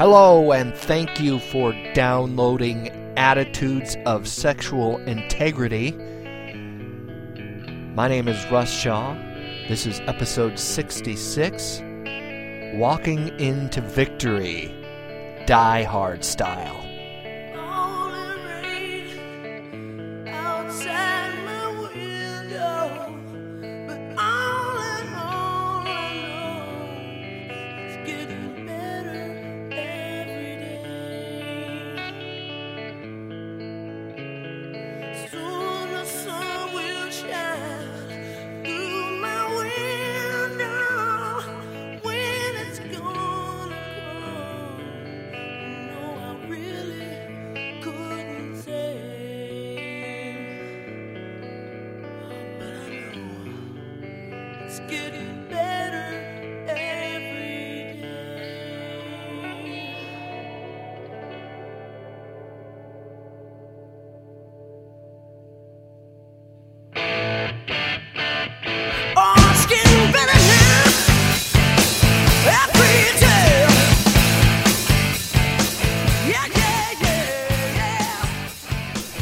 [0.00, 5.92] Hello, and thank you for downloading Attitudes of Sexual Integrity.
[7.94, 9.12] My name is Russ Shaw.
[9.68, 11.82] This is episode 66
[12.76, 14.74] Walking into Victory,
[15.44, 16.89] Die Hard style.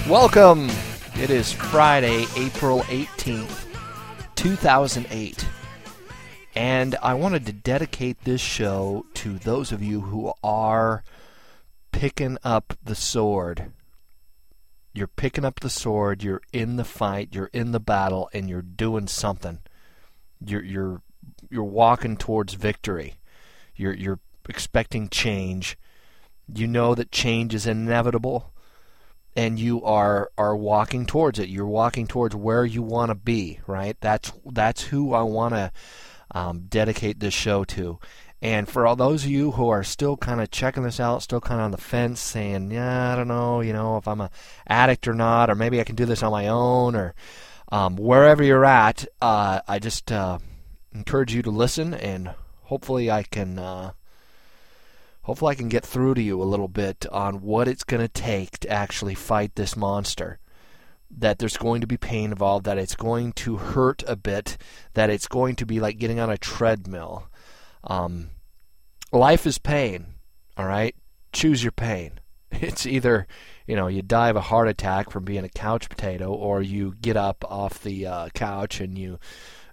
[0.09, 0.71] Welcome.
[1.17, 3.67] It is Friday, April 18th,
[4.37, 5.47] 2008.
[6.55, 11.05] And I wanted to dedicate this show to those of you who are
[11.93, 13.71] picking up the sword.
[14.95, 18.63] You're picking up the sword, you're in the fight, you're in the battle, and you're
[18.63, 19.59] doing something.
[20.43, 21.03] You're you're
[21.51, 23.17] you're walking towards victory.
[23.77, 25.77] You're you're expecting change.
[26.51, 28.55] You know that change is inevitable
[29.39, 31.49] and you are are walking towards it.
[31.49, 33.97] You're walking towards where you want to be, right?
[34.01, 35.71] That's that's who I want to
[36.33, 38.01] um, dedicate this show to.
[38.43, 41.41] And for all those of you who are still kind of checking this out, still
[41.41, 44.31] kind of on the fence, saying, "Yeah, I don't know, you know, if I'm a
[44.67, 47.15] addict or not, or maybe I can do this on my own, or
[47.71, 50.41] um, wherever you're at," uh, I just uh,
[50.93, 52.35] encourage you to listen, and
[52.65, 53.93] hopefully, I can uh,
[55.29, 58.09] hopefully I can get through to you a little bit on what it's going to
[58.09, 60.39] take to actually fight this monster.
[61.11, 64.57] That there's going to be pain involved, that it's going to hurt a bit,
[64.95, 67.29] that it's going to be like getting on a treadmill.
[67.85, 68.31] Um,
[69.13, 70.15] life is pain,
[70.57, 70.97] all right?
[71.35, 72.13] Choose your pain.
[72.51, 73.27] It's either,
[73.67, 76.95] you know, you die of a heart attack from being a couch potato, or you
[76.99, 79.19] get up off the uh, couch and you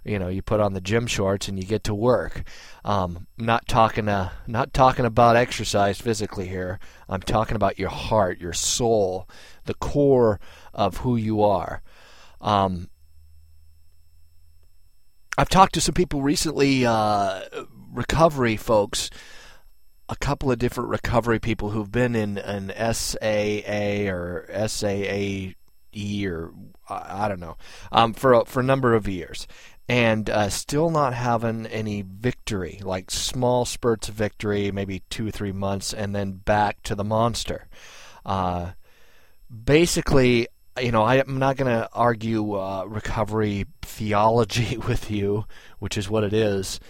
[0.06, 2.44] you know you put on the gym shorts and you get to work.
[2.84, 6.78] Um, not talking uh, not talking about exercise physically here.
[7.08, 9.28] I'm talking about your heart, your soul,
[9.64, 10.40] the core
[10.72, 11.82] of who you are.
[12.40, 12.88] Um,
[15.36, 17.42] I've talked to some people recently, uh,
[17.92, 19.10] recovery folks,
[20.08, 25.56] a couple of different recovery people who've been in an SAA or SAAE
[26.26, 26.52] or
[26.88, 27.56] I don't know
[27.90, 29.46] um, for a, for a number of years,
[29.88, 35.30] and uh, still not having any victory, like small spurts of victory, maybe two or
[35.30, 37.68] three months, and then back to the monster.
[38.24, 38.72] Uh,
[39.64, 40.48] basically,
[40.80, 45.46] you know, I, am not going to argue uh, recovery theology with you,
[45.78, 46.80] which is what it is.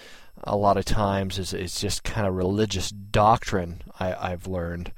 [0.44, 3.82] A lot of times, is it's just kind of religious doctrine.
[3.98, 4.92] I, I've learned.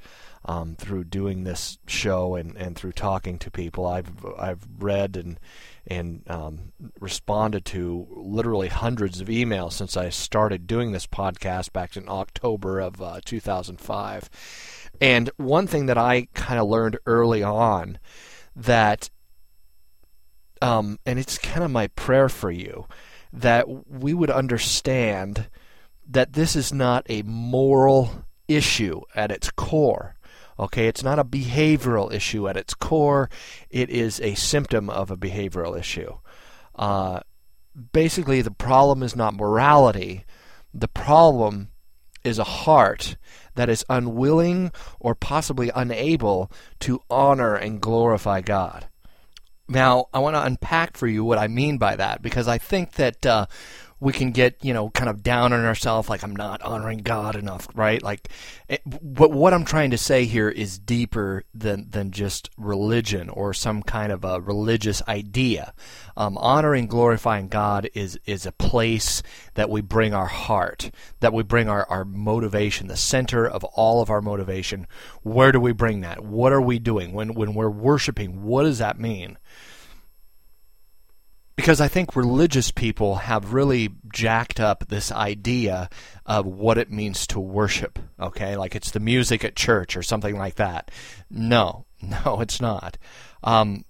[0.45, 5.37] Um, through doing this show and, and through talking to people, I've I've read and
[5.89, 11.97] and um, responded to literally hundreds of emails since I started doing this podcast back
[11.97, 14.29] in October of uh, 2005.
[15.01, 17.97] And one thing that I kind of learned early on
[18.55, 19.09] that,
[20.61, 22.85] um, and it's kind of my prayer for you,
[23.33, 25.49] that we would understand
[26.07, 30.15] that this is not a moral issue at its core
[30.59, 33.29] Okay, it's not a behavioral issue at its core,
[33.69, 36.17] it is a symptom of a behavioral issue.
[36.75, 37.21] Uh,
[37.93, 40.25] basically, the problem is not morality,
[40.73, 41.69] the problem
[42.25, 43.15] is a heart
[43.55, 48.87] that is unwilling or possibly unable to honor and glorify God.
[49.69, 52.93] Now, I want to unpack for you what I mean by that because I think
[52.93, 53.45] that uh,
[53.99, 57.35] we can get you know kind of down on ourselves like i'm not honoring god
[57.35, 58.01] enough right?
[58.03, 58.29] Like
[58.69, 63.53] eh, but what i'm trying to say here is deeper than than just religion or
[63.53, 65.73] some kind of a religious idea.
[66.17, 69.23] Um, honoring glorifying god is is a place
[69.53, 74.01] that we bring our heart that we bring our, our motivation the center of all
[74.01, 74.87] of our motivation.
[75.23, 76.23] Where do we bring that?
[76.23, 77.13] What are we doing?
[77.13, 79.37] When when we're worshiping what does that mean
[81.59, 85.89] because I think religious people have really jacked up this idea
[86.25, 87.99] of what it means to worship.
[88.17, 90.89] Okay, like it's the music at church or something like that.
[91.29, 92.97] No, no, it's not.
[93.43, 93.83] Um,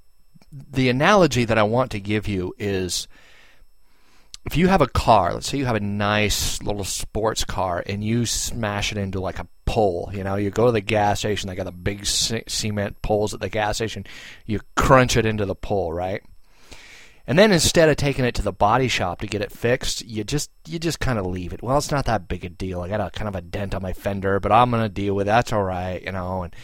[0.51, 3.07] the analogy that I want to give you is
[4.47, 8.03] if you have a car, let's say you have a nice little sports car and
[8.03, 11.47] you smash it into like a pole, you know, you go to the gas station,
[11.47, 14.07] they got the big cement poles at the gas station,
[14.47, 16.23] you crunch it into the pole, right?
[17.29, 20.23] And then instead of taking it to the body shop to get it fixed, you
[20.23, 21.61] just you just kind of leave it.
[21.61, 22.81] Well, it's not that big a deal.
[22.81, 25.27] I got a kind of a dent on my fender, but I'm gonna deal with
[25.27, 25.29] it.
[25.29, 26.41] That's all right, you know.
[26.41, 26.55] And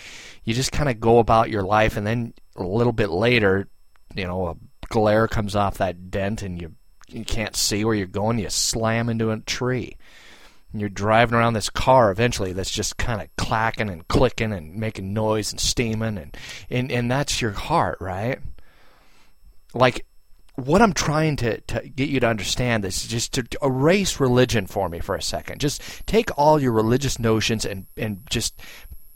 [0.44, 3.68] you just kind of go about your life, and then a little bit later,
[4.16, 4.56] you know, a
[4.90, 6.74] glare comes off that dent, and you
[7.10, 8.40] you can't see where you're going.
[8.40, 9.98] You slam into a tree.
[10.72, 14.76] And you're driving around this car eventually that's just kind of clacking and clicking and
[14.76, 16.36] making noise and steaming and,
[16.72, 18.40] and and that's your heart, right?
[19.76, 20.06] Like
[20.56, 24.90] what I'm trying to, to get you to understand is just to erase religion for
[24.90, 25.60] me for a second.
[25.60, 28.60] Just take all your religious notions and, and just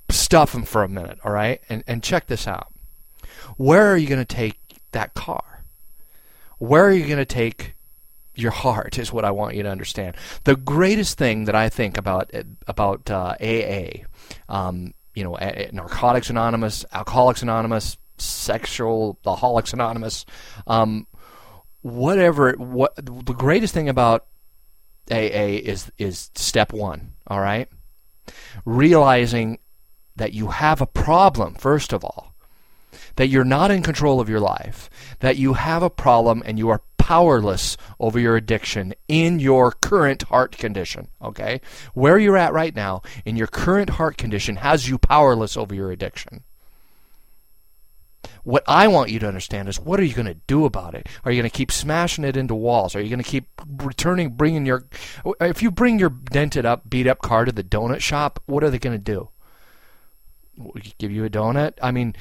[0.10, 1.62] stuff them for a minute, all right?
[1.70, 2.74] And, and check this out.
[3.58, 4.60] Where are you going to take
[4.92, 5.64] that car?
[6.58, 7.74] Where are you going to take
[8.40, 10.16] your heart is what I want you to understand.
[10.46, 12.32] The greatest thing that I think about
[12.68, 14.06] about uh, AA,
[14.48, 15.38] um, you know,
[15.72, 20.26] Narcotics Anonymous, Alcoholics Anonymous, Sexaholics Anonymous,
[20.68, 21.08] um,
[21.82, 24.26] whatever what the greatest thing about
[25.12, 27.68] AA is is step 1, all right?
[28.66, 29.60] Realizing
[30.16, 32.34] that you have a problem first of all.
[33.16, 34.90] That you're not in control of your life,
[35.20, 40.24] that you have a problem and you are powerless over your addiction in your current
[40.24, 41.60] heart condition, okay?
[41.94, 45.92] Where you're at right now in your current heart condition has you powerless over your
[45.92, 46.44] addiction.
[48.44, 51.08] What I want you to understand is what are you going to do about it?
[51.24, 52.96] Are you going to keep smashing it into walls?
[52.96, 53.48] Are you going to keep
[53.78, 54.86] returning, bringing your.
[55.42, 58.70] If you bring your dented up, beat up car to the donut shop, what are
[58.70, 59.30] they going to do?
[60.98, 61.74] Give you a donut?
[61.82, 62.16] I mean,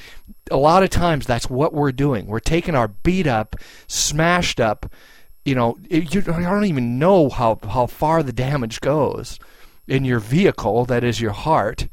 [0.51, 2.27] a lot of times that's what we're doing.
[2.27, 3.57] We're taking our beat up,
[3.89, 4.93] smashed up,
[5.45, 9.39] you know, you don't even know how, how far the damage goes
[9.87, 11.89] in your vehicle, that is your heart,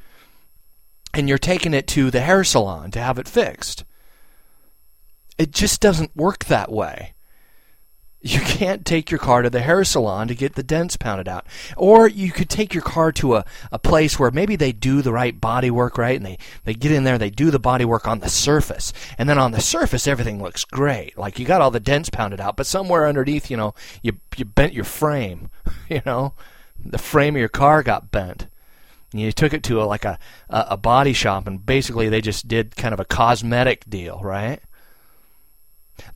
[1.14, 3.86] and you're taking it to the hair salon to have it fixed.
[5.38, 7.14] It just doesn't work that way.
[8.22, 11.46] You can't take your car to the hair salon to get the dents pounded out.
[11.78, 15.14] Or you could take your car to a, a place where maybe they do the
[15.14, 16.16] right body work, right?
[16.16, 18.94] And they, they get in there, they do the body work on the surface.
[19.20, 21.16] And then on the surface, everything looks great.
[21.16, 24.46] Like you got all the dents pounded out, but somewhere underneath, you know, you, you
[24.46, 25.52] bent your frame,
[25.90, 26.34] you know?
[26.84, 28.48] The frame of your car got bent.
[29.14, 30.18] You took it to a, like a,
[30.50, 34.62] a body shop, and basically they just did kind of a cosmetic deal, right?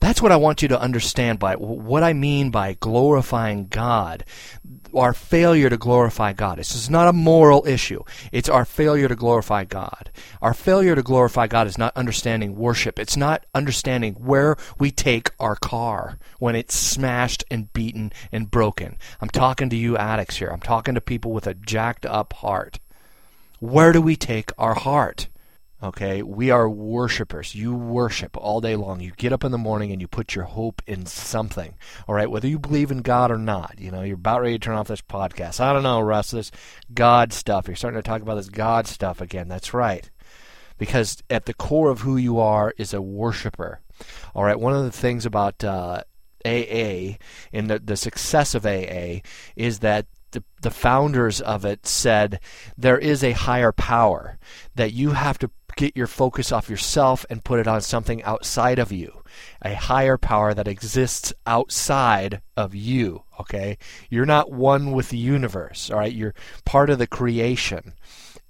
[0.00, 4.24] That's what I want you to understand by what I mean by glorifying God.
[4.94, 6.58] Our failure to glorify God.
[6.58, 8.02] This is not a moral issue.
[8.32, 10.10] It's our failure to glorify God.
[10.42, 12.98] Our failure to glorify God is not understanding worship.
[12.98, 18.96] It's not understanding where we take our car when it's smashed and beaten and broken.
[19.20, 20.48] I'm talking to you addicts here.
[20.48, 22.80] I'm talking to people with a jacked up heart.
[23.60, 25.28] Where do we take our heart?
[25.82, 27.54] Okay, we are worshipers.
[27.54, 29.00] You worship all day long.
[29.00, 31.74] You get up in the morning and you put your hope in something.
[32.06, 33.76] All right, whether you believe in God or not.
[33.78, 35.58] You know, you're about ready to turn off this podcast.
[35.58, 36.50] I don't know, Russ, this
[36.92, 37.66] God stuff.
[37.66, 39.48] You're starting to talk about this God stuff again.
[39.48, 40.10] That's right.
[40.76, 43.80] Because at the core of who you are is a worshiper.
[44.34, 46.02] All right, one of the things about uh,
[46.44, 47.16] AA
[47.54, 49.20] and the, the success of AA
[49.56, 52.40] is that the, the founders of it said
[52.76, 54.38] there is a higher power
[54.74, 58.78] that you have to get your focus off yourself and put it on something outside
[58.78, 59.22] of you,
[59.62, 63.24] a higher power that exists outside of you.
[63.40, 65.90] Okay, you're not one with the universe.
[65.90, 66.34] All right, you're
[66.64, 67.94] part of the creation,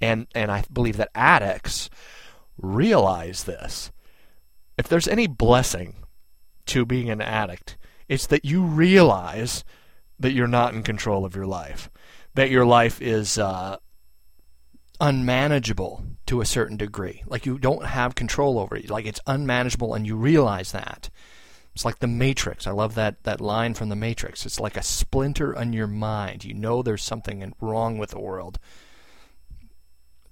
[0.01, 1.91] and and I believe that addicts
[2.59, 3.91] realize this.
[4.77, 6.05] If there's any blessing
[6.67, 7.77] to being an addict,
[8.09, 9.65] it's that you realize
[10.19, 11.91] that you're not in control of your life,
[12.35, 13.77] that your life is uh,
[15.01, 17.23] unmanageable to a certain degree.
[17.27, 18.91] Like you don't have control over it.
[18.91, 21.11] Like it's unmanageable and you realize that.
[21.75, 22.67] It's like the Matrix.
[22.67, 24.45] I love that, that line from the Matrix.
[24.45, 26.45] It's like a splinter on your mind.
[26.45, 28.59] You know there's something wrong with the world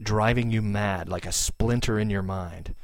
[0.00, 2.74] driving you mad, like a splinter in your mind.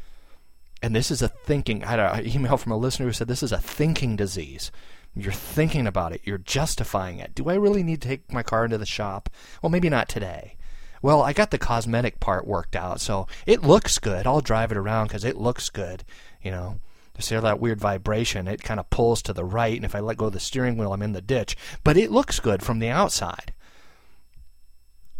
[0.82, 1.84] And this is a thinking.
[1.84, 4.72] I had an email from a listener who said this is a thinking disease.
[5.14, 6.22] You're thinking about it.
[6.24, 7.34] You're justifying it.
[7.34, 9.30] Do I really need to take my car into the shop?
[9.62, 10.56] Well, maybe not today
[11.04, 14.26] well, I got the cosmetic part worked out, so it looks good.
[14.26, 16.02] I'll drive it around because it looks good,
[16.40, 16.80] you know.
[17.18, 18.48] See that weird vibration?
[18.48, 20.78] It kind of pulls to the right, and if I let go of the steering
[20.78, 21.58] wheel, I'm in the ditch.
[21.84, 23.52] But it looks good from the outside.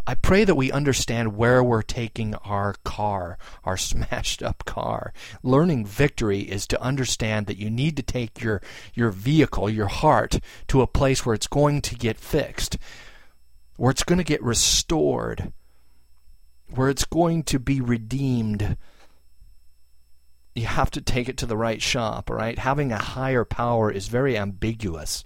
[0.07, 5.13] I pray that we understand where we're taking our car, our smashed up car.
[5.43, 8.63] Learning victory is to understand that you need to take your,
[8.95, 12.79] your vehicle, your heart, to a place where it's going to get fixed,
[13.77, 15.53] where it's going to get restored,
[16.77, 18.77] where it's going to be redeemed.
[20.55, 22.59] You have to take it to the right shop, right?
[22.59, 25.25] Having a higher power is very ambiguous.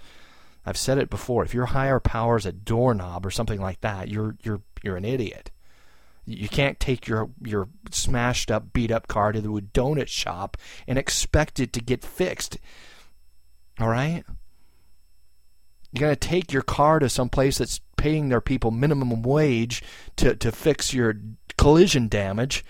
[0.65, 1.45] I've said it before.
[1.45, 5.05] If your higher power is a doorknob or something like that, you're you're you're an
[5.05, 5.51] idiot.
[6.25, 10.99] You can't take your your smashed up, beat up car to the donut shop and
[10.99, 12.59] expect it to get fixed.
[13.81, 14.25] All right?
[15.93, 19.83] You got to take your car to some place that's paying their people minimum wage
[20.17, 21.15] to to fix your
[21.57, 22.65] collision damage.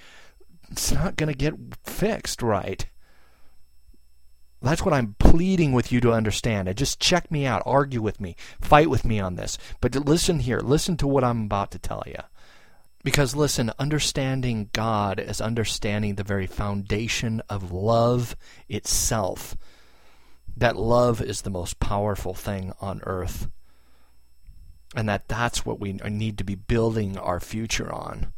[0.71, 2.87] It's not going to get fixed right.
[4.61, 6.69] That's what I'm pleading with you to understand.
[6.69, 9.57] And just check me out, argue with me, fight with me on this.
[9.81, 12.17] But listen here, listen to what I'm about to tell you.
[13.05, 18.37] Because listen, understanding God is understanding the very foundation of love
[18.69, 19.57] itself.
[20.59, 23.49] That love is the most powerful thing on earth.
[24.97, 28.33] And that that's what we need to be building our future on.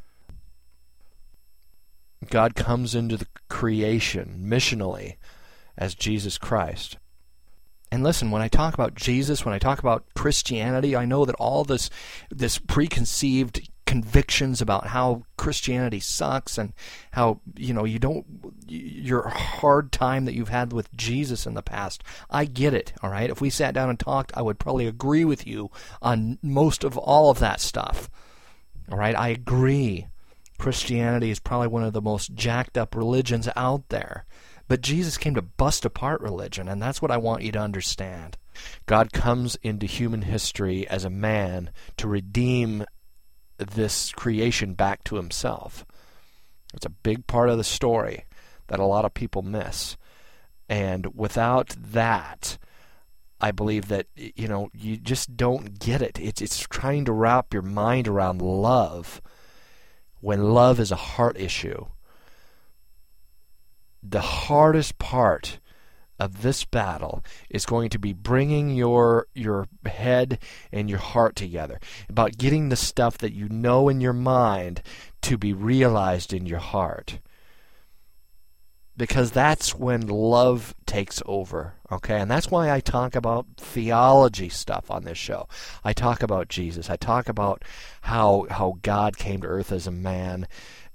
[2.28, 5.16] God comes into the creation missionally
[5.78, 6.98] as Jesus Christ.
[7.90, 11.34] And listen, when I talk about Jesus, when I talk about Christianity, I know that
[11.36, 11.88] all this
[12.30, 16.72] this preconceived convictions about how Christianity sucks and
[17.10, 18.24] how you know you don't
[18.68, 22.04] your hard time that you've had with Jesus in the past.
[22.30, 23.28] I get it, all right?
[23.28, 26.96] If we sat down and talked, I would probably agree with you on most of
[26.96, 28.08] all of that stuff.
[28.92, 29.16] All right?
[29.16, 30.06] I agree.
[30.56, 34.24] Christianity is probably one of the most jacked up religions out there.
[34.68, 38.38] But Jesus came to bust apart religion, and that's what I want you to understand.
[38.86, 42.84] God comes into human history as a man to redeem
[43.60, 45.84] this creation back to himself.
[46.74, 48.26] It's a big part of the story
[48.68, 49.96] that a lot of people miss.
[50.68, 52.58] And without that,
[53.40, 56.18] I believe that you know you just don't get it.
[56.20, 59.20] It's it's trying to wrap your mind around love
[60.20, 61.86] when love is a heart issue
[64.02, 65.58] the hardest part
[66.20, 70.38] of this battle is going to be bringing your your head
[70.70, 74.82] and your heart together about getting the stuff that you know in your mind
[75.22, 77.18] to be realized in your heart.
[78.96, 82.20] Because that's when love takes over okay?
[82.20, 85.48] And that's why I talk about theology stuff on this show.
[85.84, 86.90] I talk about Jesus.
[86.90, 87.64] I talk about
[88.02, 90.46] how how God came to earth as a man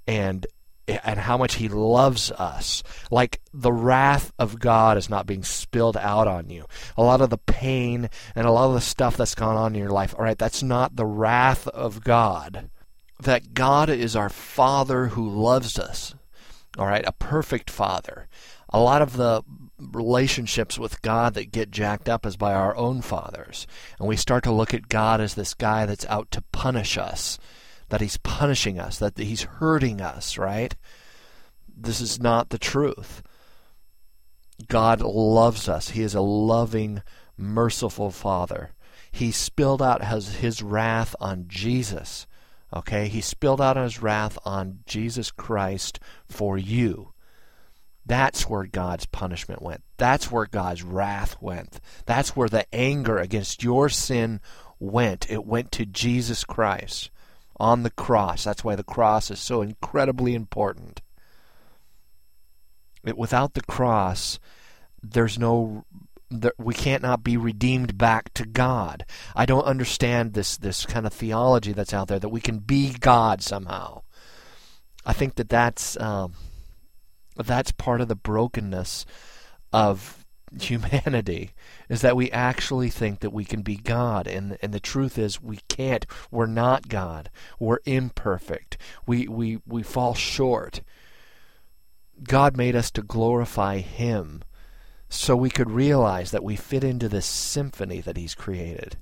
[0.06, 0.46] and
[0.88, 2.82] and how much he loves us.
[3.10, 6.66] Like the wrath of God is not being spilled out on you.
[6.96, 9.80] A lot of the pain and a lot of the stuff that's gone on in
[9.80, 12.70] your life, all right, that's not the wrath of God.
[13.20, 16.14] That God is our Father who loves us.
[16.78, 18.28] All right, a perfect Father.
[18.68, 19.42] A lot of the
[19.78, 23.66] relationships with God that get jacked up is by our own fathers.
[23.98, 27.38] And we start to look at God as this guy that's out to punish us
[27.88, 30.74] that he's punishing us, that he's hurting us, right?
[31.76, 33.22] This is not the truth.
[34.68, 35.90] God loves us.
[35.90, 37.02] He is a loving,
[37.36, 38.70] merciful Father.
[39.12, 42.26] He spilled out his, his wrath on Jesus.
[42.74, 43.08] Okay?
[43.08, 47.12] He spilled out his wrath on Jesus Christ for you.
[48.04, 49.82] That's where God's punishment went.
[49.96, 51.80] That's where God's wrath went.
[52.06, 54.40] That's where the anger against your sin
[54.78, 55.30] went.
[55.30, 57.10] It went to Jesus Christ
[57.58, 58.44] on the cross.
[58.44, 61.00] That's why the cross is so incredibly important.
[63.04, 64.38] It, without the cross,
[65.02, 65.84] there's no
[66.58, 69.04] we can't not be redeemed back to God.
[69.36, 72.92] I don't understand this this kind of theology that's out there that we can be
[72.92, 74.02] God somehow.
[75.04, 76.34] I think that that's um,
[77.36, 79.06] that's part of the brokenness
[79.72, 80.24] of
[80.60, 81.52] humanity
[81.88, 84.26] is that we actually think that we can be God.
[84.26, 86.06] And and the truth is we can't.
[86.30, 87.30] We're not God.
[87.58, 88.78] We're imperfect.
[89.06, 90.82] We we we fall short.
[92.22, 94.42] God made us to glorify him
[95.08, 98.96] so we could realize that we fit into this symphony that he's created.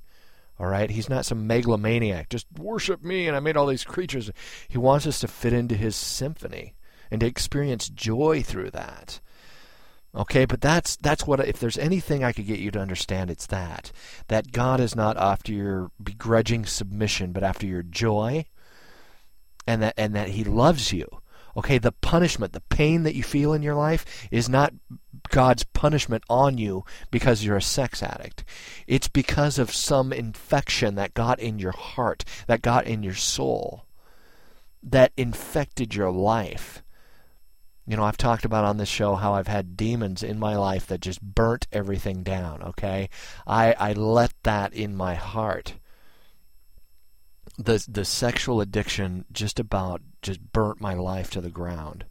[0.59, 0.89] All right?
[0.89, 4.31] He's not some megalomaniac just worship me and I made all these creatures.
[4.67, 6.75] He wants us to fit into his symphony
[7.09, 9.19] and to experience joy through that
[10.15, 13.47] Okay, but that's that's what if there's anything I could get you to understand, it's
[13.47, 13.91] that
[14.27, 18.45] that God is not after your begrudging submission, but after your joy,
[19.67, 21.07] and that and that He loves you.
[21.57, 24.73] Okay, the punishment, the pain that you feel in your life is not
[25.29, 28.43] God's punishment on you because you're a sex addict.
[28.87, 33.85] It's because of some infection that got in your heart, that got in your soul,
[34.83, 36.83] that infected your life.
[37.87, 40.87] You know, I've talked about on this show how I've had demons in my life
[40.87, 43.09] that just burnt everything down, okay?
[43.45, 45.75] I, I let that in my heart.
[47.57, 52.05] The the sexual addiction just about just burnt my life to the ground.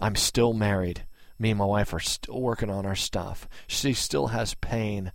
[0.00, 1.06] I'm still married.
[1.38, 3.46] Me and my wife are still working on our stuff.
[3.66, 5.12] She still has pain.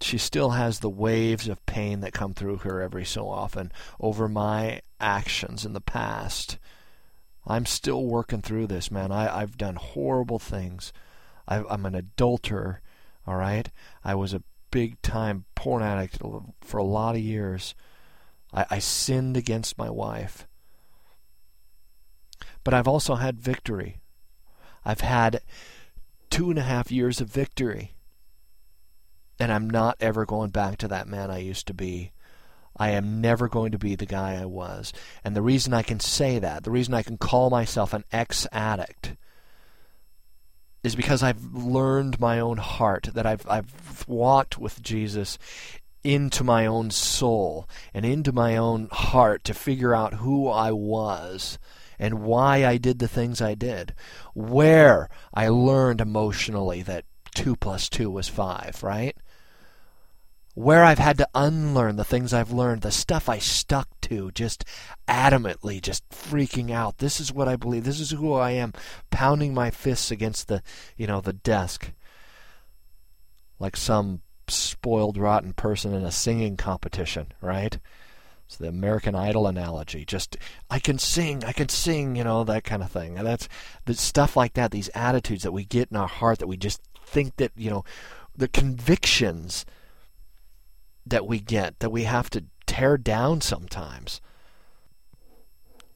[0.00, 3.70] She still has the waves of pain that come through her every so often
[4.00, 6.58] over my actions in the past
[7.46, 9.10] I'm still working through this, man.
[9.10, 10.92] I, I've done horrible things.
[11.48, 12.80] I, I'm an adulterer,
[13.26, 13.68] all right?
[14.04, 16.18] I was a big time porn addict
[16.60, 17.74] for a lot of years.
[18.52, 20.46] I, I sinned against my wife.
[22.64, 24.00] But I've also had victory.
[24.84, 25.40] I've had
[26.30, 27.94] two and a half years of victory.
[29.38, 32.12] And I'm not ever going back to that man I used to be.
[32.76, 34.92] I am never going to be the guy I was.
[35.24, 38.46] And the reason I can say that, the reason I can call myself an ex
[38.52, 39.16] addict,
[40.82, 45.38] is because I've learned my own heart, that I've, I've walked with Jesus
[46.02, 51.58] into my own soul and into my own heart to figure out who I was
[51.98, 53.94] and why I did the things I did.
[54.34, 59.16] Where I learned emotionally that 2 plus 2 was 5, right?
[60.54, 64.64] Where I've had to unlearn the things I've learned, the stuff I stuck to, just
[65.08, 66.98] adamantly, just freaking out.
[66.98, 67.84] This is what I believe.
[67.84, 68.72] This is who I am,
[69.10, 70.62] pounding my fists against the,
[70.96, 71.92] you know, the desk,
[73.58, 77.78] like some spoiled, rotten person in a singing competition, right?
[78.46, 80.04] It's the American Idol analogy.
[80.04, 80.36] Just
[80.68, 83.16] I can sing, I can sing, you know, that kind of thing.
[83.16, 83.48] And that's
[83.86, 84.70] the stuff like that.
[84.70, 87.84] These attitudes that we get in our heart that we just think that, you know,
[88.36, 89.64] the convictions
[91.06, 94.20] that we get that we have to tear down sometimes.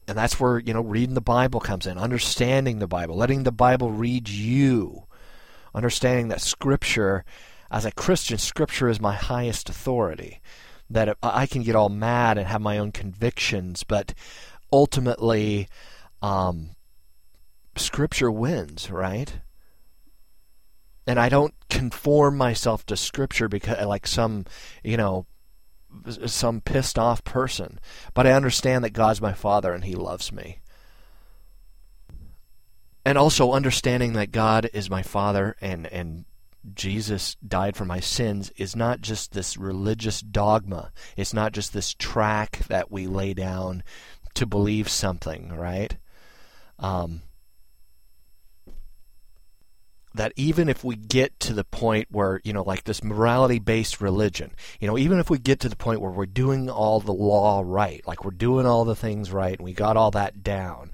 [0.07, 3.51] And that's where, you know, reading the Bible comes in, understanding the Bible, letting the
[3.51, 5.03] Bible read you,
[5.75, 7.25] understanding that Scripture,
[7.69, 10.39] as a Christian, Scripture is my highest authority.
[10.89, 14.13] That I can get all mad and have my own convictions, but
[14.71, 15.67] ultimately,
[16.21, 16.69] um,
[17.75, 19.41] Scripture wins, right?
[21.07, 24.45] And I don't conform myself to Scripture because, like some,
[24.83, 25.25] you know,
[26.25, 27.79] some pissed off person.
[28.13, 30.59] But I understand that God's my Father and He loves me.
[33.05, 36.25] And also understanding that God is my Father and and
[36.73, 40.91] Jesus died for my sins is not just this religious dogma.
[41.15, 43.83] It's not just this track that we lay down
[44.33, 45.95] to believe something, right?
[46.79, 47.21] Um,
[50.17, 54.01] that even if we get to the point where, you know, like this morality based
[54.01, 57.13] religion, you know, even if we get to the point where we're doing all the
[57.13, 60.93] law right, like we're doing all the things right and we got all that down,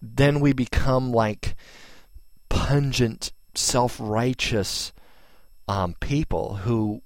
[0.00, 1.54] then we become like
[2.48, 4.92] pungent, self righteous
[5.68, 7.02] um, people who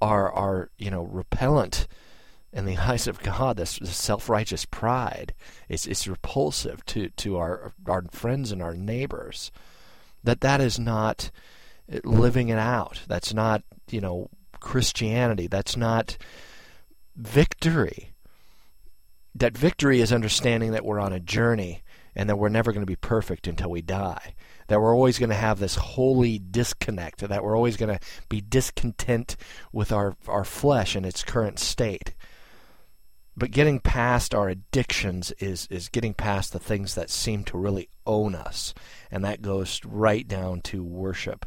[0.00, 1.86] are, are, you know, repellent
[2.52, 5.34] in the eyes of God, this, this self-righteous pride.
[5.68, 9.50] Is, is repulsive to, to our, our friends and our neighbors
[10.24, 11.30] that that is not
[11.90, 13.00] eh, living it out.
[13.08, 14.28] That's not, you know,
[14.60, 15.46] Christianity.
[15.46, 16.16] That's not
[17.16, 18.14] victory.
[19.34, 21.82] That victory is understanding that we're on a journey
[22.14, 24.34] and that we're never going to be perfect until we die.
[24.68, 28.40] That we're always going to have this holy disconnect, that we're always going to be
[28.40, 29.36] discontent
[29.72, 32.14] with our, our flesh in its current state.
[33.36, 37.88] But getting past our addictions is, is getting past the things that seem to really
[38.06, 38.74] own us.
[39.10, 41.46] And that goes right down to worship.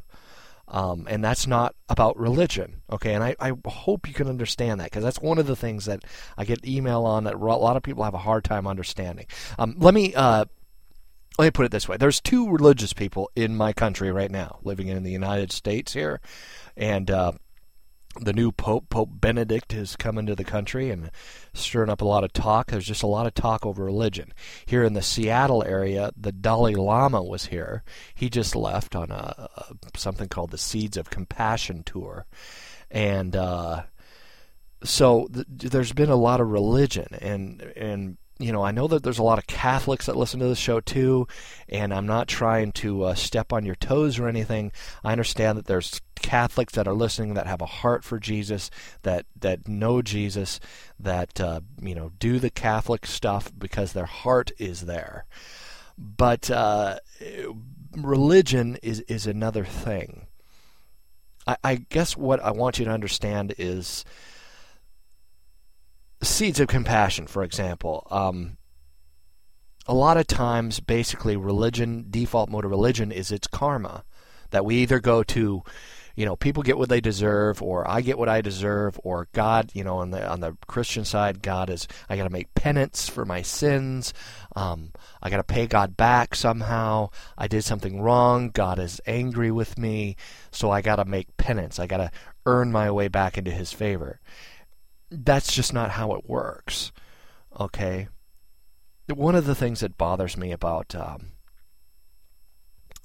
[0.67, 3.13] Um, and that's not about religion, okay?
[3.13, 6.04] And I, I hope you can understand that because that's one of the things that
[6.38, 9.28] I get email on that a lot of people have a hard time understanding.
[9.60, 10.45] Um, let me uh,
[11.38, 14.58] let me put it this way: there's two religious people in my country right now,
[14.63, 16.19] living in the United States here,
[16.76, 17.34] and uh,
[18.19, 21.12] the new Pope, Pope Benedict, has come into the country and
[21.54, 22.71] stirring up a lot of talk.
[22.71, 24.34] There's just a lot of talk over religion.
[24.65, 27.84] Here in the Seattle area, the Dalai Lama was here.
[28.13, 32.25] He just left on a, a something called the Seeds of Compassion tour,
[32.89, 33.84] and uh,
[34.84, 39.04] so th- there's been a lot of religion, and and you know, I know that
[39.04, 41.28] there's a lot of Catholics that listen to the show too,
[41.69, 44.74] and I'm not trying to uh, step on your toes or anything.
[45.04, 48.69] I understand that there's Catholics that are listening that have a heart for Jesus,
[49.04, 50.60] that that know Jesus,
[51.00, 55.26] that uh, you know do the Catholic stuff because their heart is there.
[55.98, 57.00] But uh,
[57.95, 60.28] religion is is another thing.
[61.48, 64.04] I, I guess what I want you to understand is
[66.21, 68.08] seeds of compassion, for example.
[68.10, 68.58] Um,
[69.88, 74.04] a lot of times, basically, religion, default mode of religion is its karma.
[74.51, 75.63] That we either go to,
[76.15, 79.71] you know, people get what they deserve, or I get what I deserve, or God,
[79.73, 83.10] you know, on the on the Christian side, God is I got to make penance
[83.10, 84.13] for my sins.
[84.56, 87.10] Um, I got to pay God back somehow.
[87.38, 88.49] I did something wrong.
[88.49, 90.15] God is angry with me,
[90.51, 91.80] so I got to make penance.
[91.80, 92.12] I got to
[92.45, 94.19] earn my way back into His favor
[95.09, 96.91] that's just not how it works.
[97.59, 98.07] Okay?
[99.13, 101.31] One of the things that bothers me about um,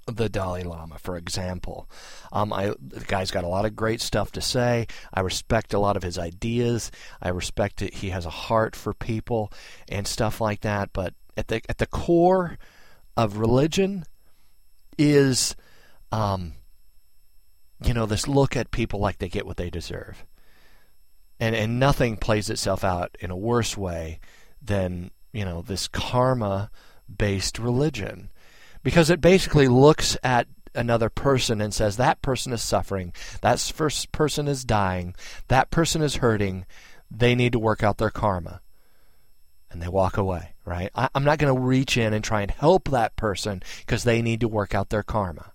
[0.06, 1.88] the Dalai Lama, for example,
[2.32, 4.86] um, I, the guy's got a lot of great stuff to say.
[5.12, 6.90] I respect a lot of his ideas.
[7.20, 7.94] I respect it.
[7.94, 9.52] He has a heart for people
[9.88, 10.90] and stuff like that.
[10.92, 12.58] But at the at the core
[13.16, 14.04] of religion
[14.98, 15.54] is,
[16.12, 16.54] um,
[17.84, 20.24] you know, this look at people like they get what they deserve
[21.40, 24.20] and and nothing plays itself out in a worse way
[24.62, 26.70] than you know this karma
[27.14, 28.30] based religion.
[28.82, 33.12] Because it basically looks at another person and says that person is suffering.
[33.40, 35.14] That first person is dying.
[35.48, 36.64] That person is hurting.
[37.10, 38.60] They need to work out their karma.
[39.70, 40.90] And they walk away right?
[40.94, 44.22] I, i'm not going to reach in and try and help that person because they
[44.22, 45.49] need to work out their karma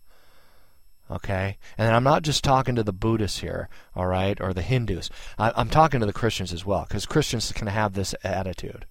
[1.09, 1.57] Okay?
[1.77, 5.09] And I'm not just talking to the Buddhists here, all right, or the Hindus.
[5.37, 8.85] I, am talking to the Christians as well, because Christians can have this attitude.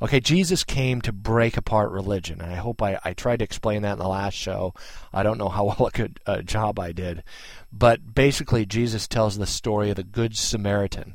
[0.00, 3.82] Okay, Jesus came to break apart religion, and I hope I, I tried to explain
[3.82, 4.72] that in the last show.
[5.12, 7.24] I don't know how well a good uh, job I did.
[7.72, 11.14] But basically, Jesus tells the story of the Good Samaritan.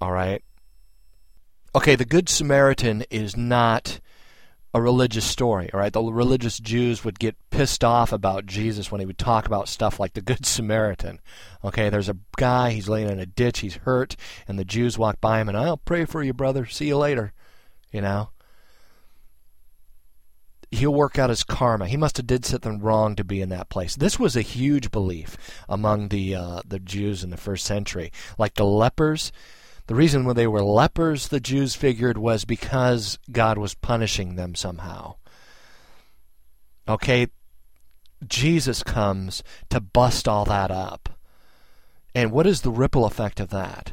[0.00, 0.42] All right?
[1.74, 4.00] Okay, the Good Samaritan is not
[4.74, 5.92] a religious story, all right?
[5.92, 10.00] The religious Jews would get pissed off about Jesus when he would talk about stuff
[10.00, 11.20] like the Good Samaritan.
[11.64, 14.16] Okay, there's a guy, he's laying in a ditch, he's hurt,
[14.48, 16.66] and the Jews walk by him and I'll pray for you, brother.
[16.66, 17.32] See you later.
[17.90, 18.30] You know?
[20.70, 21.86] He'll work out his karma.
[21.86, 23.94] He must have did something wrong to be in that place.
[23.94, 25.36] This was a huge belief
[25.68, 28.10] among the uh, the Jews in the first century.
[28.38, 29.32] Like the lepers,
[29.86, 34.54] the reason when they were lepers, the Jews figured, was because God was punishing them
[34.54, 35.16] somehow.
[36.88, 37.28] Okay,
[38.26, 41.08] Jesus comes to bust all that up.
[42.14, 43.92] And what is the ripple effect of that?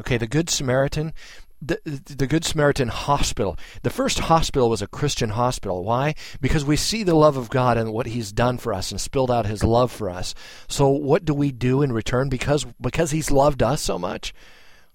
[0.00, 1.12] Okay, the Good Samaritan,
[1.60, 3.56] the, the Good Samaritan Hospital.
[3.82, 5.84] The first hospital was a Christian hospital.
[5.84, 6.14] Why?
[6.40, 9.30] Because we see the love of God and what He's done for us and spilled
[9.30, 10.34] out His love for us.
[10.68, 12.28] So what do we do in return?
[12.28, 14.34] Because because He's loved us so much,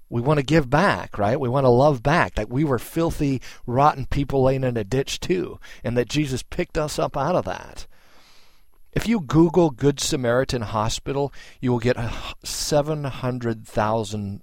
[0.09, 1.39] we want to give back, right?
[1.39, 2.35] We want to love back.
[2.35, 6.77] That we were filthy, rotten people laying in a ditch too, and that Jesus picked
[6.77, 7.87] us up out of that.
[8.93, 11.97] If you Google Good Samaritan Hospital, you will get
[12.43, 14.41] 700,000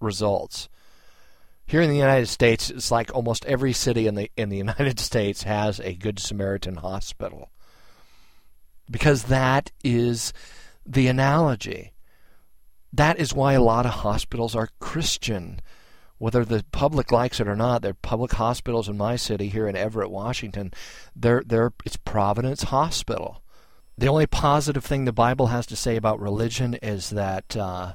[0.00, 0.68] results.
[1.64, 5.00] Here in the United States, it's like almost every city in the in the United
[5.00, 7.50] States has a Good Samaritan hospital.
[8.90, 10.34] Because that is
[10.84, 11.92] the analogy.
[12.92, 15.60] That is why a lot of hospitals are Christian.
[16.18, 19.76] Whether the public likes it or not, they're public hospitals in my city here in
[19.76, 20.72] Everett, Washington.
[21.16, 23.42] They're, they're, it's Providence Hospital.
[23.98, 27.94] The only positive thing the Bible has to say about religion is that uh,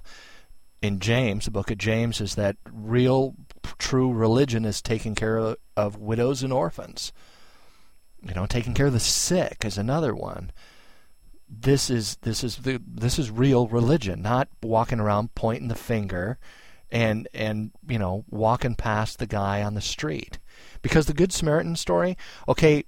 [0.81, 3.35] in James, the book of James, is that real,
[3.77, 7.13] true religion is taking care of widows and orphans.
[8.21, 10.51] You know, taking care of the sick is another one
[11.49, 16.37] this is this is the this is real religion, not walking around pointing the finger
[16.91, 20.39] and and you know walking past the guy on the street.
[20.81, 22.83] Because the Good Samaritan story, okay,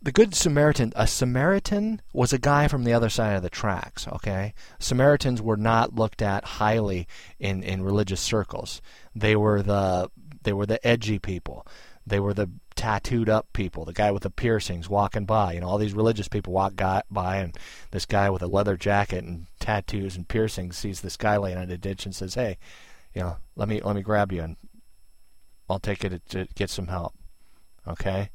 [0.00, 4.06] the Good Samaritan, a Samaritan was a guy from the other side of the tracks,
[4.08, 4.54] okay?
[4.78, 7.08] Samaritans were not looked at highly
[7.40, 8.80] in, in religious circles.
[9.14, 10.10] They were the
[10.42, 11.66] they were the edgy people.
[12.08, 15.52] They were the tattooed up people, the guy with the piercings walking by.
[15.52, 17.56] You know, all these religious people walk by, and
[17.90, 21.70] this guy with a leather jacket and tattoos and piercings sees this guy laying in
[21.70, 22.58] a ditch and says, "Hey,
[23.14, 24.56] you know, let me let me grab you and
[25.68, 27.14] I'll take it to get some help."
[27.86, 28.30] Okay,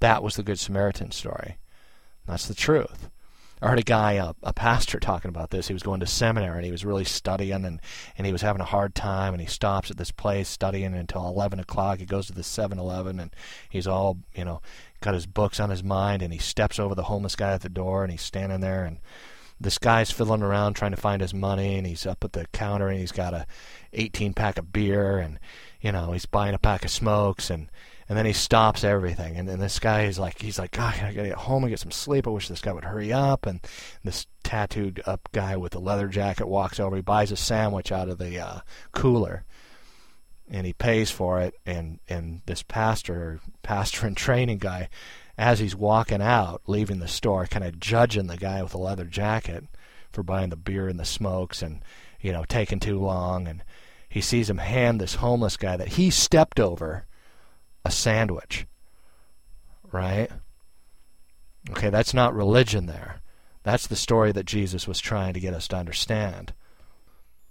[0.00, 1.58] that was the Good Samaritan story.
[2.26, 3.10] That's the truth.
[3.64, 5.68] I heard a guy, a, a pastor, talking about this.
[5.68, 7.80] He was going to seminary and he was really studying and,
[8.18, 9.32] and he was having a hard time.
[9.32, 11.98] And he stops at this place studying until 11 o'clock.
[11.98, 13.34] He goes to the 7 Eleven and
[13.70, 14.60] he's all, you know,
[15.00, 16.20] got his books on his mind.
[16.20, 18.84] And he steps over the homeless guy at the door and he's standing there.
[18.84, 18.98] And
[19.58, 21.78] this guy's fiddling around trying to find his money.
[21.78, 23.46] And he's up at the counter and he's got a
[23.94, 25.16] 18 pack of beer.
[25.16, 25.38] And,
[25.80, 27.48] you know, he's buying a pack of smokes.
[27.48, 27.70] And
[28.08, 29.36] and then he stops everything.
[29.36, 31.80] And then this guy is like, he's like, God, I gotta get home and get
[31.80, 32.26] some sleep.
[32.26, 33.46] I wish this guy would hurry up.
[33.46, 33.60] And
[34.02, 36.96] this tattooed up guy with the leather jacket walks over.
[36.96, 38.60] He buys a sandwich out of the uh,
[38.92, 39.44] cooler,
[40.50, 41.54] and he pays for it.
[41.64, 44.90] And and this pastor, pastor and training guy,
[45.38, 49.06] as he's walking out, leaving the store, kind of judging the guy with the leather
[49.06, 49.64] jacket
[50.12, 51.82] for buying the beer and the smokes, and
[52.20, 53.48] you know, taking too long.
[53.48, 53.64] And
[54.10, 57.06] he sees him hand this homeless guy that he stepped over
[57.84, 58.66] a sandwich.
[59.92, 60.30] Right?
[61.70, 63.20] Okay, that's not religion there.
[63.62, 66.52] That's the story that Jesus was trying to get us to understand.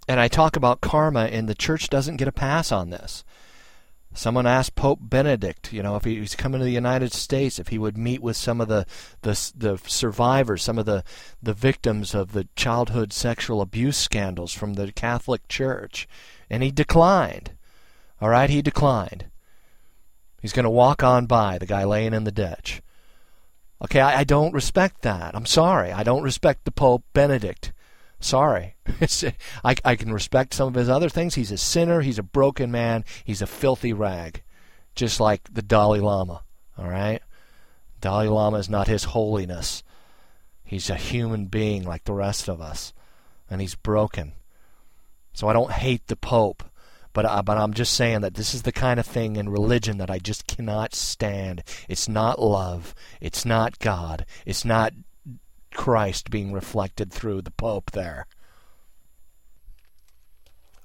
[0.06, 3.24] And I talk about karma, and the church doesn't get a pass on this.
[4.16, 7.68] Someone asked Pope Benedict, you know, if he was coming to the United States, if
[7.68, 8.86] he would meet with some of the,
[9.22, 11.02] the, the survivors, some of the,
[11.42, 16.06] the victims of the childhood sexual abuse scandals from the Catholic Church.
[16.48, 17.52] And he declined.
[18.20, 19.26] All right, he declined.
[20.44, 22.82] He's going to walk on by the guy laying in the ditch.
[23.82, 25.34] Okay, I, I, don't respect that.
[25.34, 25.90] I'm sorry.
[25.90, 27.72] I don't respect the Pope Benedict.
[28.20, 28.76] Sorry.
[29.64, 31.34] I, I can respect some of his other things.
[31.34, 32.02] He's a sinner.
[32.02, 33.06] He's a broken man.
[33.24, 34.42] He's a filthy rag.
[34.94, 36.42] Just like the Dalai Lama.
[36.76, 37.22] All right?
[38.02, 39.82] Dalai Lama is not his holiness.
[40.62, 42.92] He's a human being like the rest of us.
[43.48, 44.34] And he's broken.
[45.32, 46.62] So I don't hate the Pope.
[47.14, 49.98] But uh, but I'm just saying that this is the kind of thing in religion
[49.98, 51.62] that I just cannot stand.
[51.88, 52.94] It's not love.
[53.20, 54.26] It's not God.
[54.44, 54.92] It's not
[55.72, 58.26] Christ being reflected through the Pope there.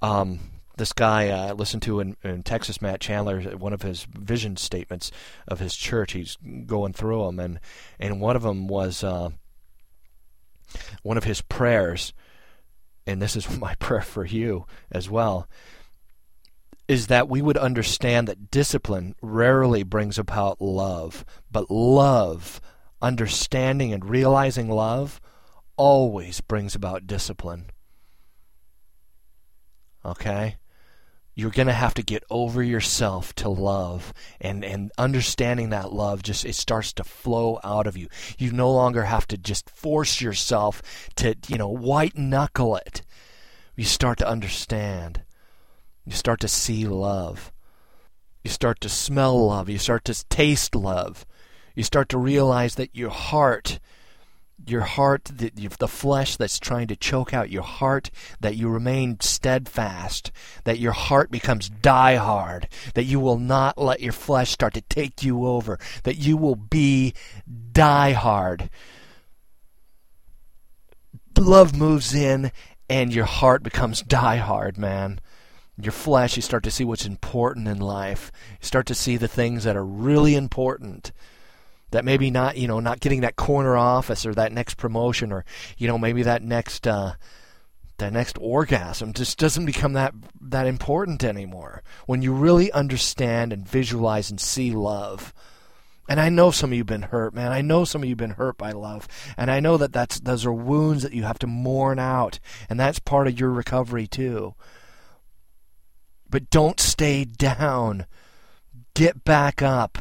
[0.04, 0.40] Um,
[0.78, 4.56] this guy uh, I listened to in, in, Texas, Matt Chandler, one of his vision
[4.56, 5.12] statements
[5.48, 6.12] of his church.
[6.14, 6.38] He's
[6.68, 7.60] going through them, and
[8.00, 9.30] and one of them was uh,
[11.02, 12.14] one of his prayers,
[13.08, 15.48] and this is my prayer for you as well
[16.90, 22.60] is that we would understand that discipline rarely brings about love, but love,
[23.00, 25.22] understanding and realizing love,
[25.78, 27.70] always brings about discipline.
[30.04, 30.56] Okay?
[31.36, 36.24] You're going to have to get over yourself to love and and understanding that love
[36.24, 38.08] just it starts to flow out of you.
[38.40, 40.82] You no longer have to just force yourself
[41.18, 43.04] to, you know, white knuckle it.
[43.76, 45.22] You start to understand
[46.10, 47.52] you start to see love.
[48.44, 49.70] You start to smell love.
[49.70, 51.24] You start to taste love.
[51.76, 53.80] You start to realize that your heart,
[54.66, 59.20] your heart, the, the flesh that's trying to choke out your heart, that you remain
[59.20, 60.32] steadfast,
[60.64, 64.82] that your heart becomes die hard, that you will not let your flesh start to
[64.82, 67.14] take you over, that you will be
[67.72, 68.72] die hard.
[71.38, 72.52] Love moves in
[72.90, 75.20] and your heart becomes die hard, man
[75.84, 78.32] your flesh, you start to see what's important in life.
[78.62, 81.12] You start to see the things that are really important.
[81.92, 85.44] That maybe not, you know, not getting that corner office or that next promotion or,
[85.78, 87.14] you know, maybe that next, uh,
[88.00, 91.84] that next orgasm just doesn't become that that important anymore.
[92.06, 95.34] When you really understand and visualize and see love.
[96.08, 97.52] And I know some of you've been hurt, man.
[97.52, 100.44] I know some of you've been hurt by love, and I know that that's those
[100.44, 104.56] are wounds that you have to mourn out, and that's part of your recovery too.
[106.30, 108.06] But don't stay down.
[108.94, 109.98] Get back up.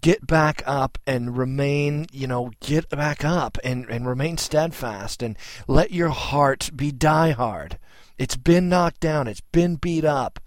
[0.00, 5.36] Get back up and remain, you know, get back up and, and remain steadfast and
[5.68, 7.76] let your heart be diehard.
[8.16, 10.40] It's been knocked down, it's been beat up.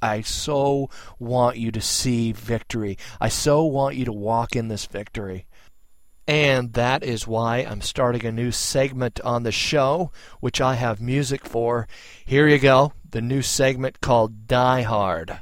[0.00, 2.98] I so want you to see victory.
[3.20, 5.46] I so want you to walk in this victory.
[6.26, 11.00] And that is why I'm starting a new segment on the show, which I have
[11.00, 11.88] music for.
[12.24, 15.38] Here you go the new segment called Die Hard.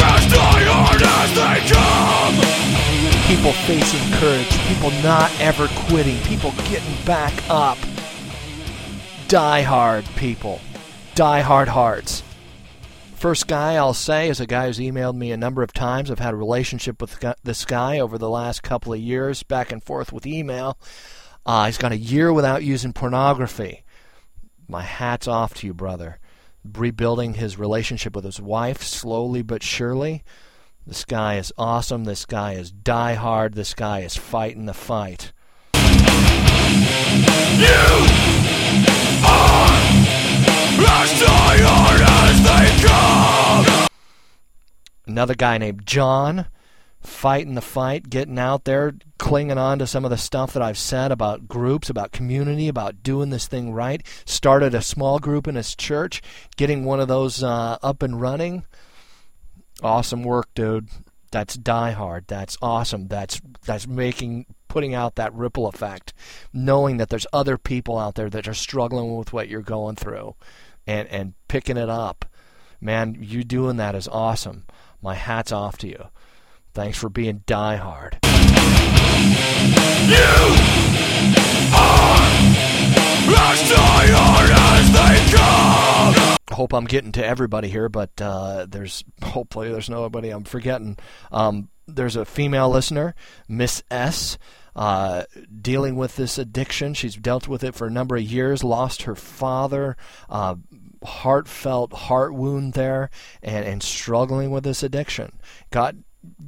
[0.00, 2.34] As die hard as they come!
[3.28, 7.78] People facing courage, people not ever quitting, people getting back up.
[9.28, 10.60] Die hard people.
[11.18, 12.22] Die hard hearts.
[13.16, 16.12] First guy I'll say is a guy who's emailed me a number of times.
[16.12, 19.82] I've had a relationship with this guy over the last couple of years, back and
[19.82, 20.78] forth with email.
[21.44, 23.82] Uh, he's got a year without using pornography.
[24.68, 26.20] My hat's off to you, brother.
[26.76, 30.22] rebuilding his relationship with his wife slowly but surely.
[30.86, 32.04] This guy is awesome.
[32.04, 33.54] This guy is die hard.
[33.54, 35.32] This guy is fighting the fight.
[37.58, 38.07] You
[45.06, 46.46] Another guy named John
[47.00, 50.78] fighting the fight, getting out there, clinging on to some of the stuff that I've
[50.78, 54.06] said about groups, about community, about doing this thing right.
[54.24, 56.22] Started a small group in his church,
[56.56, 58.64] getting one of those uh, up and running.
[59.82, 60.88] Awesome work, dude.
[61.30, 62.26] That's die hard.
[62.26, 63.08] That's awesome.
[63.08, 66.12] That's that's making putting out that ripple effect,
[66.52, 70.34] knowing that there's other people out there that are struggling with what you're going through,
[70.88, 72.24] and and picking it up.
[72.80, 74.64] Man, you doing that is awesome.
[75.00, 76.06] My hat's off to you.
[76.72, 78.14] Thanks for being diehard.
[80.08, 80.24] You
[81.74, 82.18] are
[83.50, 86.38] as diehard as they come.
[86.50, 90.96] I hope I'm getting to everybody here, but uh, there's hopefully there's nobody I'm forgetting.
[91.30, 93.14] Um, there's a female listener,
[93.48, 94.38] Miss S.
[94.78, 95.24] Uh,
[95.60, 96.94] dealing with this addiction.
[96.94, 99.96] She's dealt with it for a number of years, lost her father,
[100.30, 100.54] uh,
[101.02, 103.10] heartfelt heart wound there,
[103.42, 105.40] and, and struggling with this addiction.
[105.70, 105.96] Got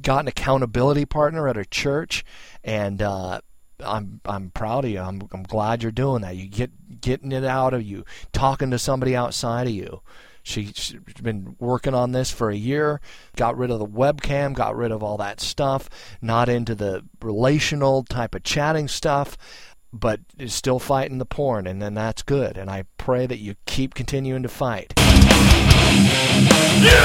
[0.01, 2.23] got an accountability partner at a church,
[2.63, 3.41] and uh,
[3.81, 5.01] I'm I'm proud of you.
[5.01, 6.37] I'm I'm glad you're doing that.
[6.37, 10.01] You get getting it out of you, talking to somebody outside of you.
[10.43, 12.99] She, she's been working on this for a year,
[13.35, 15.89] got rid of the webcam, got rid of all that stuff,
[16.21, 19.37] not into the relational type of chatting stuff,
[19.93, 22.57] but is still fighting the porn, and then that's good.
[22.57, 24.93] And I pray that you keep continuing to fight.
[26.81, 27.01] You.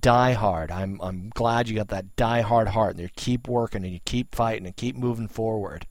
[0.00, 0.70] Die hard.
[0.70, 3.98] I'm I'm glad you got that die hard heart, and you keep working and you
[4.04, 5.86] keep fighting and keep moving forward.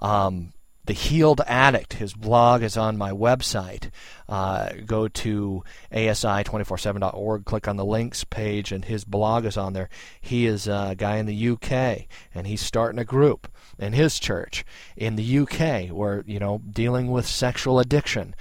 [0.00, 0.52] Um,
[0.86, 1.94] the Healed Addict.
[1.94, 3.90] His blog is on my website.
[4.28, 9.88] Uh, go to asi247.org, click on the links page, and his blog is on there.
[10.20, 14.64] He is a guy in the UK, and he's starting a group in his church
[14.96, 18.34] in the UK where, you know, dealing with sexual addiction,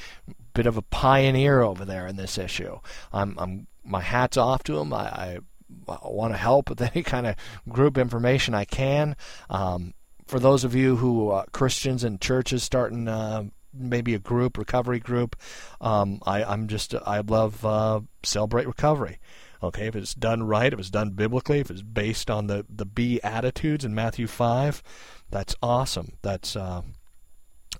[0.53, 2.79] bit of a pioneer over there in this issue.
[3.11, 4.93] I'm, I'm my hat's off to him.
[4.93, 5.39] I, I,
[5.87, 7.35] want to help with any kind of
[7.69, 9.15] group information I can.
[9.49, 9.93] Um,
[10.25, 14.99] for those of you who uh, Christians and churches starting uh, maybe a group, recovery
[14.99, 15.35] group,
[15.81, 19.19] um, I, I'm just I love uh, celebrate recovery.
[19.63, 22.85] Okay, if it's done right, if it's done biblically, if it's based on the the
[22.85, 24.83] B Beatitudes in Matthew five,
[25.29, 26.13] that's awesome.
[26.21, 26.81] That's uh,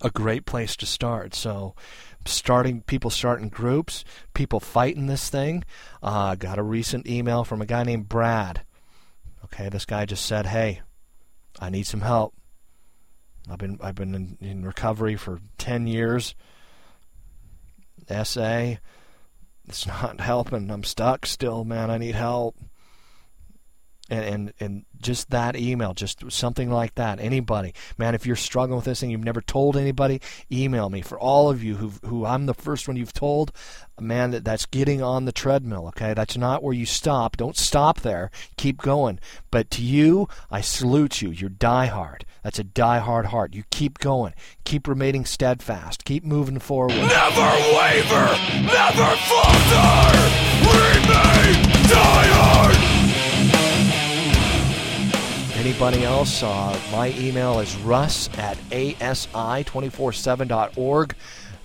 [0.01, 1.35] a great place to start.
[1.35, 1.75] So
[2.25, 4.03] starting people starting groups,
[4.33, 5.63] people fighting this thing.
[6.01, 8.61] Uh, got a recent email from a guy named Brad.
[9.45, 10.81] Okay, this guy just said, "Hey,
[11.59, 12.33] I need some help.
[13.49, 16.35] I've been I've been in, in recovery for ten years.
[18.23, 18.75] SA,
[19.67, 20.69] it's not helping.
[20.71, 21.89] I'm stuck still, man.
[21.89, 22.55] I need help."
[24.09, 27.19] and, and and just that email, just something like that.
[27.19, 30.19] Anybody, man, if you're struggling with this and you've never told anybody,
[30.51, 31.01] email me.
[31.01, 33.51] For all of you who who I'm the first one you've told,
[33.99, 35.87] man, that, that's getting on the treadmill.
[35.89, 37.37] Okay, that's not where you stop.
[37.37, 38.31] Don't stop there.
[38.57, 39.19] Keep going.
[39.51, 41.29] But to you, I salute you.
[41.29, 42.23] You're diehard.
[42.43, 43.53] That's a diehard heart.
[43.53, 44.33] You keep going.
[44.63, 46.03] Keep remaining steadfast.
[46.03, 46.95] Keep moving forward.
[46.95, 48.25] Never waver.
[48.65, 50.15] Never falter.
[50.65, 51.64] Remain
[55.75, 56.41] Anybody else?
[56.41, 61.15] Uh, my email is russ at asi247.org.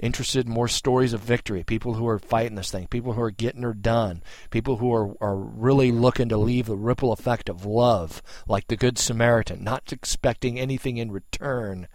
[0.01, 3.31] Interested in more stories of victory, people who are fighting this thing, people who are
[3.31, 7.65] getting her done, people who are, are really looking to leave the ripple effect of
[7.65, 11.87] love, like the Good Samaritan, not expecting anything in return.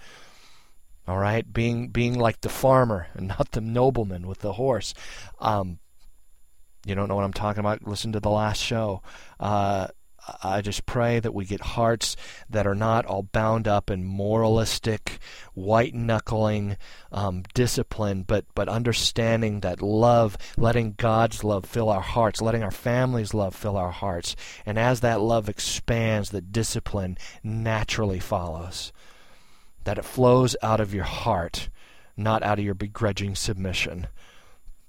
[1.05, 4.93] All right, being being like the farmer and not the nobleman with the horse.
[5.39, 5.79] Um,
[6.85, 7.85] you don't know what I'm talking about?
[7.85, 9.01] Listen to the last show.
[9.37, 9.87] Uh,
[10.41, 12.15] I just pray that we get hearts
[12.49, 15.19] that are not all bound up in moralistic,
[15.53, 16.77] white knuckling
[17.11, 22.71] um, discipline, but, but understanding that love, letting God's love fill our hearts, letting our
[22.71, 24.35] family's love fill our hearts.
[24.65, 28.91] And as that love expands, the discipline naturally follows.
[29.83, 31.69] That it flows out of your heart,
[32.17, 34.07] not out of your begrudging submission.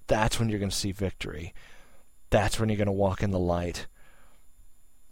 [0.06, 1.52] That's when you're going to see victory.
[2.30, 3.86] That's when you're going to walk in the light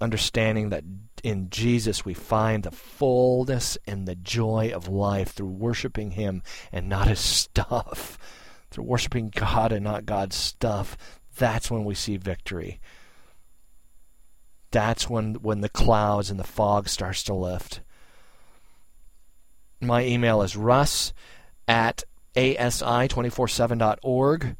[0.04, 0.84] understanding that
[1.24, 6.88] in Jesus we find the fullness and the joy of life through worshiping Him and
[6.88, 8.18] not His stuff.
[8.70, 10.96] Through worshiping God and not God's stuff,
[11.36, 12.80] that's when we see victory.
[14.72, 17.82] That's when, when the clouds and the fog starts to lift.
[19.80, 21.12] My email is russ
[21.68, 22.02] at
[22.34, 24.56] asi247.org.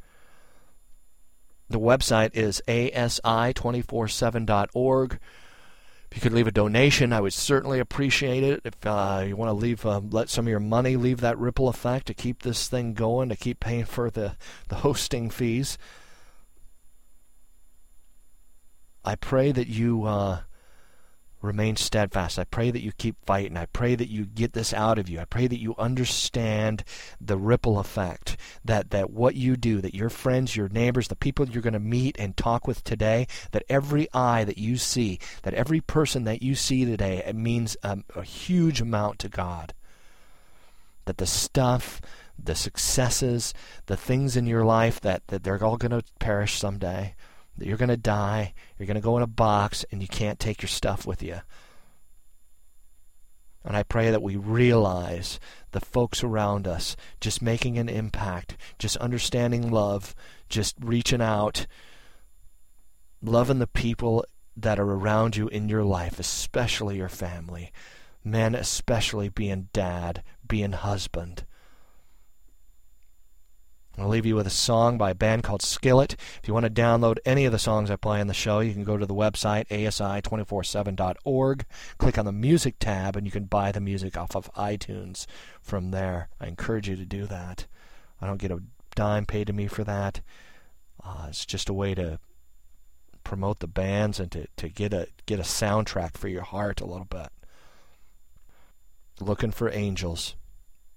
[1.69, 5.19] The website is asi247.org.
[6.11, 8.61] If you could leave a donation, I would certainly appreciate it.
[8.65, 11.69] If uh, you want to leave, uh, let some of your money leave that ripple
[11.69, 14.37] effect to keep this thing going, to keep paying for the,
[14.69, 15.77] the hosting fees.
[19.05, 20.43] I pray that you uh,
[21.45, 22.39] remain steadfast.
[22.39, 23.57] I pray that you keep fighting.
[23.57, 25.21] I pray that you get this out of you.
[25.21, 26.85] I pray that you understand
[27.21, 31.49] the ripple effect that that what you do, that your friends, your neighbors, the people
[31.49, 35.55] you're going to meet and talk with today, that every eye that you see, that
[35.55, 39.75] every person that you see today, it means um, a huge amount to God.
[41.05, 42.01] That the stuff,
[42.43, 43.53] the successes,
[43.87, 47.15] the things in your life that, that they're all going to perish someday
[47.57, 50.39] that you're going to die, you're going to go in a box, and you can't
[50.39, 51.41] take your stuff with you.
[53.65, 55.41] And I pray that we realize
[55.73, 60.15] the folks around us just making an impact, just understanding love,
[60.51, 61.67] just reaching out,
[63.23, 64.25] loving the people
[64.57, 67.73] that are around you in your life, especially your family.
[68.23, 71.45] Men, especially being dad, being husband.
[73.97, 76.17] I'll leave you with a song by a band called Skillet.
[76.43, 78.73] If you want to download any of the songs I play on the show, you
[78.73, 81.65] can go to the website asi247.org,
[81.99, 85.27] click on the music tab, and you can buy the music off of iTunes
[85.63, 86.29] from there.
[86.41, 87.67] I encourage you to do that.
[88.21, 88.63] I don't get a
[88.97, 90.21] dime paid to me for that.
[91.03, 92.19] Uh, it's just a way to
[93.23, 96.87] promote the bands and to, to get a get a soundtrack for your heart a
[96.87, 97.29] little bit.
[99.21, 100.35] Looking for angels.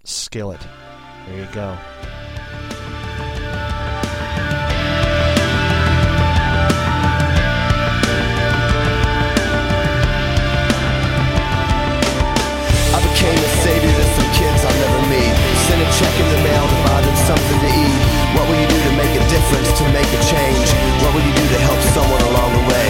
[0.04, 0.66] Skillet.
[1.28, 1.78] There you go.
[19.38, 20.68] Difference, to make a change?
[21.06, 22.88] What will you do to help someone along the way?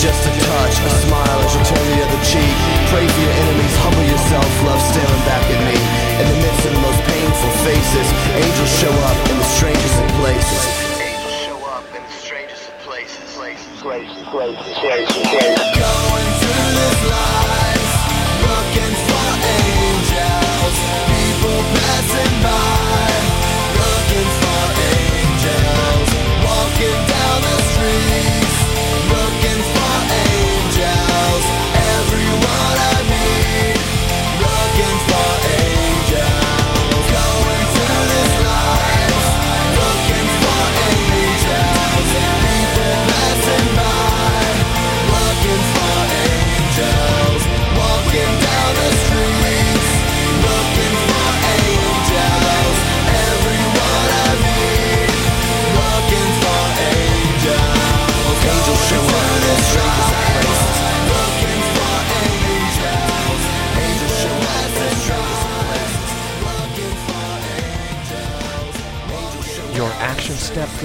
[0.00, 2.56] Just a touch, a smile as you turn the other cheek.
[2.92, 5.76] Pray for your enemies, humble yourself, love staring back at me.
[6.20, 8.08] In the midst of the most painful faces,
[8.40, 10.62] angels show up in the strangest of places.
[11.00, 13.26] Angels show up in the strangest of places.
[13.36, 15.55] places, places, places, places,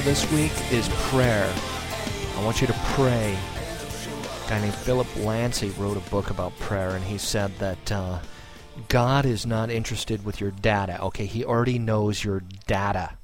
[0.01, 1.51] for this week is prayer.
[2.37, 3.37] I want you to pray.
[4.45, 8.19] A guy named Philip Yancey wrote a book about prayer, and he said that uh,
[8.87, 11.01] God is not interested with your data.
[11.01, 13.17] Okay, He already knows your data.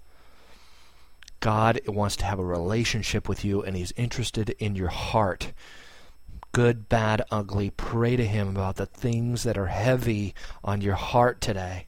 [1.39, 5.53] God wants to have a relationship with you, and He's interested in your heart.
[6.51, 7.71] Good, bad, ugly.
[7.71, 11.86] Pray to Him about the things that are heavy on your heart today.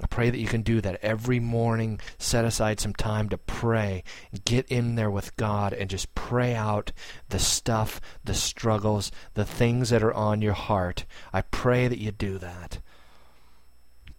[0.00, 1.98] I pray that you can do that every morning.
[2.18, 4.04] Set aside some time to pray.
[4.44, 6.92] Get in there with God and just pray out
[7.30, 11.04] the stuff, the struggles, the things that are on your heart.
[11.32, 12.78] I pray that you do that.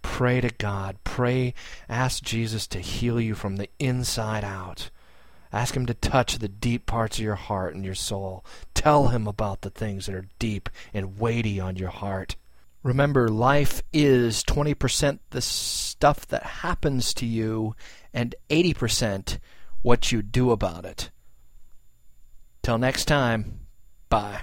[0.02, 0.98] Pray to God.
[1.06, 1.54] Pray.
[1.88, 4.90] Ask Jesus to heal you from the inside out.
[5.54, 8.46] Ask Him to touch the deep parts of your heart and your soul.
[8.74, 12.36] Tell Him about the things that are deep and weighty on your heart.
[12.84, 17.76] Remember, life is 20% the stuff that happens to you
[18.14, 19.40] and 80%
[19.82, 21.10] what you do about it.
[22.64, 23.62] Till next time,
[24.10, 24.42] bye.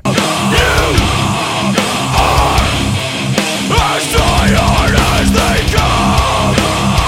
[5.19, 7.06] As they come